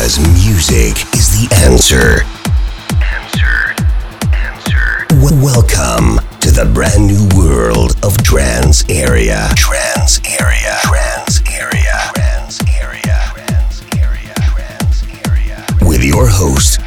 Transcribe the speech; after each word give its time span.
Because 0.00 0.18
music 0.32 0.96
is 1.14 1.28
the 1.36 1.46
answer. 1.56 2.24
Answer. 3.04 3.76
Answer. 4.32 5.04
Welcome 5.44 6.24
to 6.40 6.50
the 6.50 6.64
brand 6.72 7.06
new 7.06 7.28
world 7.36 7.94
of 8.02 8.16
Trance 8.22 8.82
Area. 8.88 9.50
Trance 9.56 10.18
Area. 10.40 10.78
Trance 10.84 11.42
Area. 11.52 12.00
Trance 12.14 12.60
Area. 12.80 13.18
Trance 13.28 13.82
Area. 13.92 14.34
Trance 14.40 15.04
Area. 15.28 15.66
With 15.82 16.02
your 16.02 16.26
host, 16.26 16.80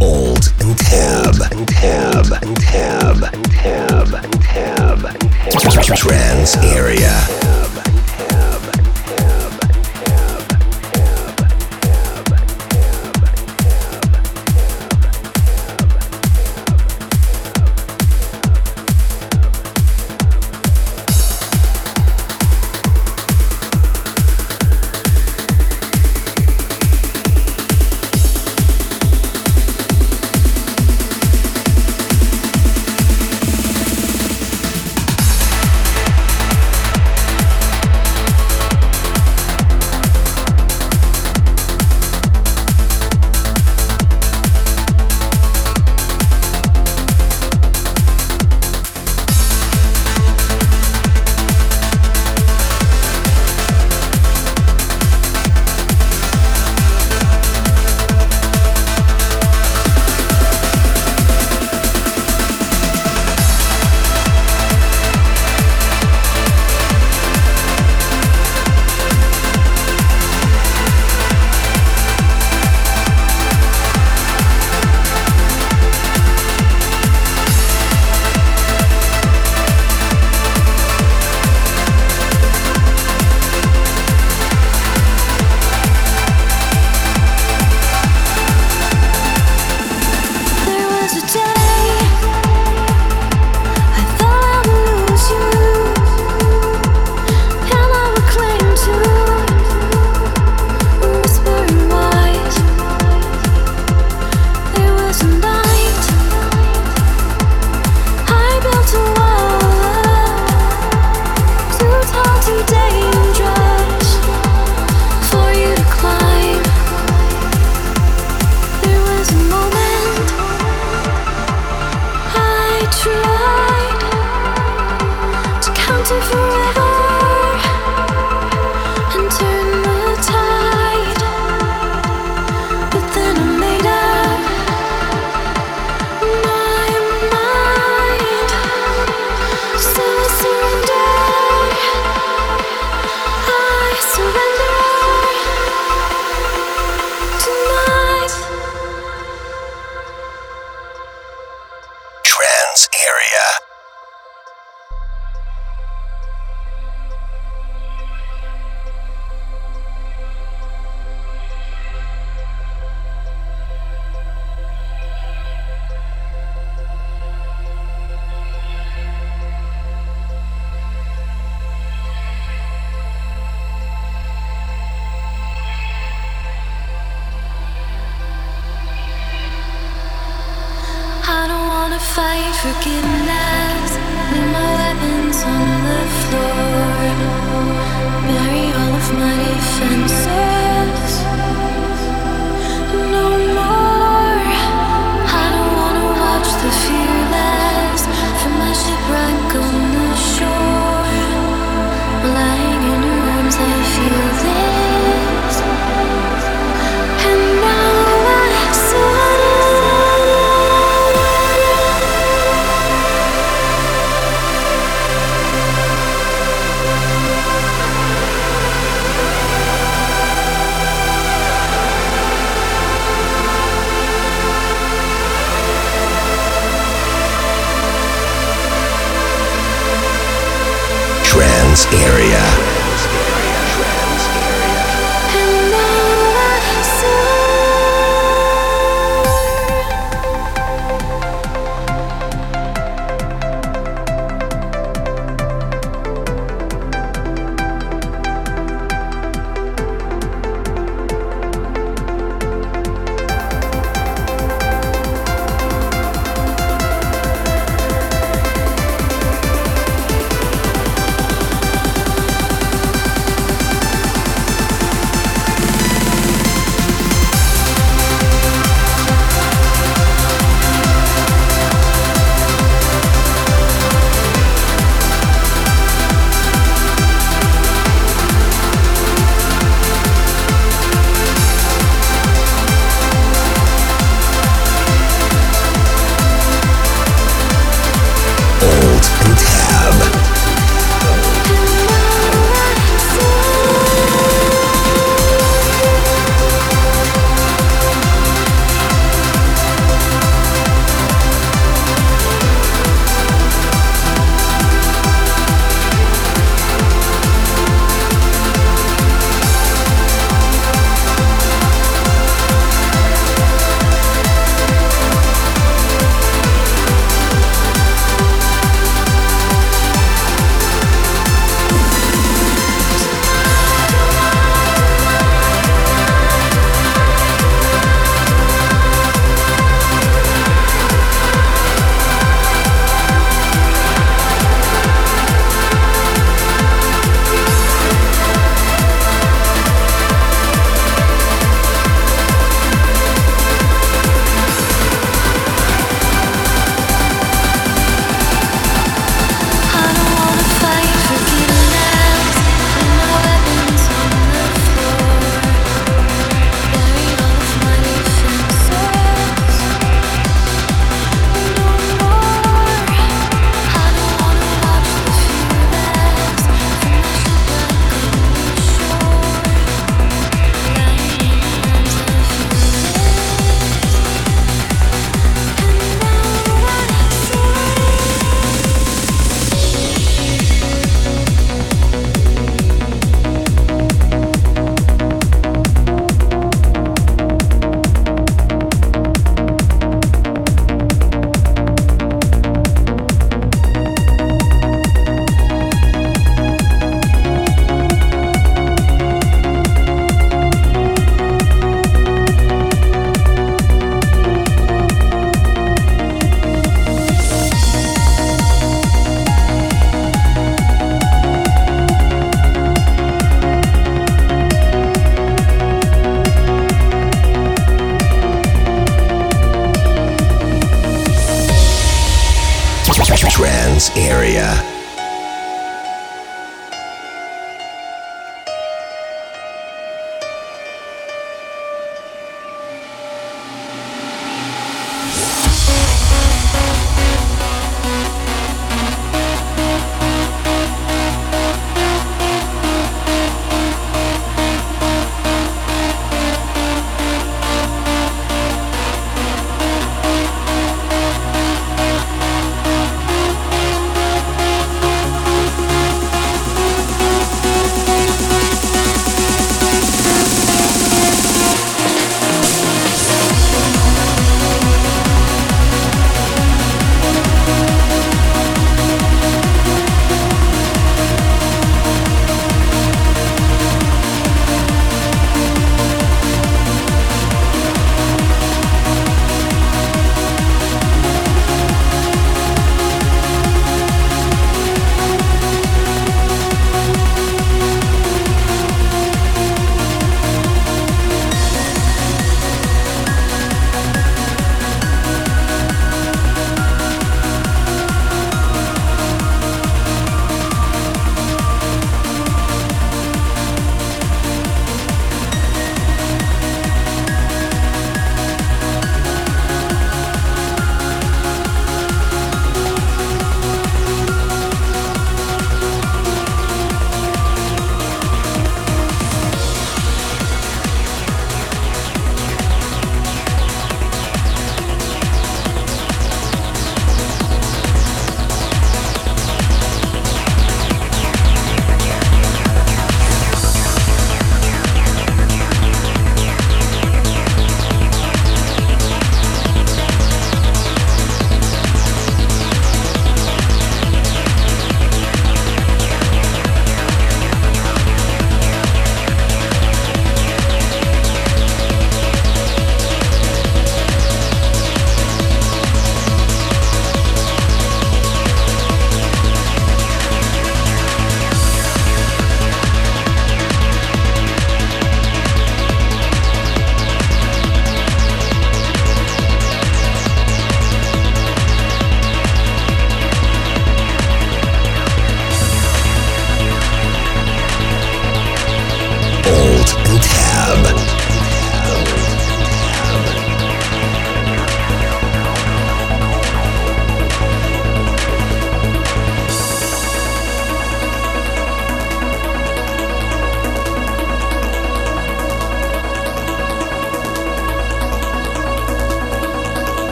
Alt 0.00 0.54
and 0.62 0.78
Tab 0.78 1.34
and 1.50 1.66
Tab 1.66 2.26
and 2.30 2.56
Tab 2.56 3.24
and 3.24 3.44
Tab 3.50 4.14
and 4.14 4.40
Tab 4.40 5.04
and 5.04 5.32
Tab. 5.32 5.96
Trance 5.96 6.56
Area. 6.58 7.73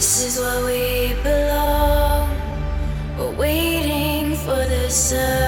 This 0.00 0.24
is 0.24 0.40
where 0.40 0.64
we 0.64 1.12
belong. 1.22 2.30
We're 3.18 3.36
waiting 3.36 4.34
for 4.34 4.56
the 4.56 4.88
sun. 4.88 5.39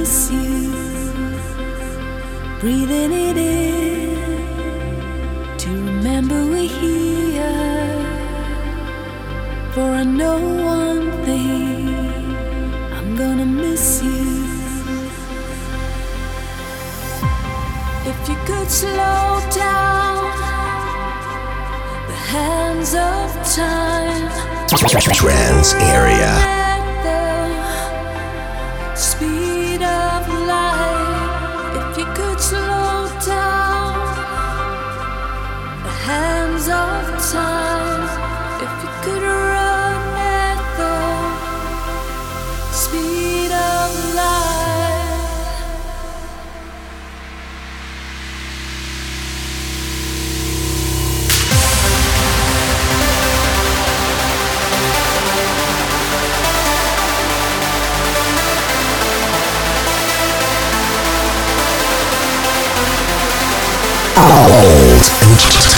Miss 0.00 0.30
you. 0.30 0.72
Breathing 2.60 3.12
it 3.12 3.36
in 3.36 4.16
to 5.58 5.70
remember 5.90 6.38
we're 6.52 6.72
here. 6.82 7.98
For 9.74 9.88
I 10.02 10.04
know 10.04 10.38
one 10.78 11.06
thing, 11.26 11.88
I'm 12.96 13.10
gonna 13.22 13.46
miss 13.46 14.02
you. 14.02 14.28
If 18.10 18.18
you 18.28 18.36
could 18.48 18.70
slow 18.82 19.26
down 19.64 20.20
the 22.10 22.20
hands 22.34 22.90
of 22.94 23.26
time. 23.62 24.30
Trans 25.20 25.74
area. 25.96 26.32
Speed 28.96 29.39
Tchau, 65.40 65.48
tchau. 65.50 65.69